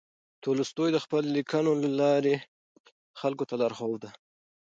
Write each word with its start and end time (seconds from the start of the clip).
تولستوی 0.43 0.89
د 0.93 0.97
خپلو 1.05 1.27
لیکنو 1.37 1.71
له 1.83 1.89
لارې 2.01 2.35
خلکو 3.19 3.43
ته 3.49 3.55
لاره 3.61 3.75
وښوده. 3.75 4.09